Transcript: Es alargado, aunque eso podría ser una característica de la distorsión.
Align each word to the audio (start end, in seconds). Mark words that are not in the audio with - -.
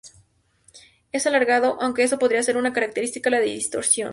Es 1.11 1.27
alargado, 1.27 1.77
aunque 1.79 2.01
eso 2.01 2.17
podría 2.17 2.41
ser 2.41 2.57
una 2.57 2.73
característica 2.73 3.29
de 3.29 3.35
la 3.35 3.41
distorsión. 3.43 4.09